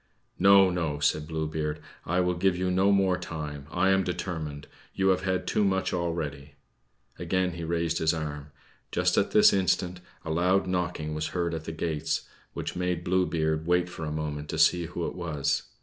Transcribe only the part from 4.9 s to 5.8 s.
You have had too